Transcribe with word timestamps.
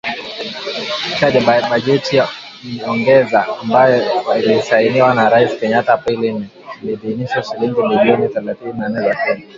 Katika 1.19 1.69
bajeti 1.69 2.15
ya 2.17 2.29
nyongeza 2.75 3.47
ambayo 3.61 4.23
ilisainiwa 4.39 5.13
na 5.13 5.29
Rais 5.29 5.59
Kenyatta 5.59 5.93
Aprili 5.93 6.33
nne, 6.33 6.47
aliidhinisha 6.81 7.43
shilingi 7.43 7.81
bilioni 7.81 8.27
thelathini 8.29 8.73
na 8.79 8.89
nne 8.89 8.99
za 9.07 9.15
Kenya. 9.15 9.49